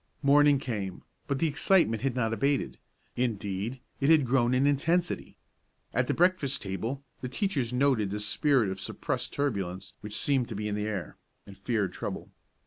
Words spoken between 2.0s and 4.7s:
had not abated, indeed, it had grown in